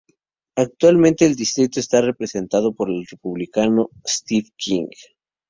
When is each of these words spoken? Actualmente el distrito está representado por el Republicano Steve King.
Actualmente 0.55 1.27
el 1.27 1.35
distrito 1.35 1.79
está 1.79 2.01
representado 2.01 2.73
por 2.73 2.89
el 2.89 3.05
Republicano 3.05 3.91
Steve 4.09 4.49
King. 4.57 4.87